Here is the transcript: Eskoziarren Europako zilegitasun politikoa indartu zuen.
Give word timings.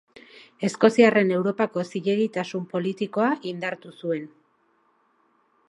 Eskoziarren 0.69 1.33
Europako 1.39 1.83
zilegitasun 1.91 2.65
politikoa 2.73 3.29
indartu 3.53 3.95
zuen. 3.99 4.27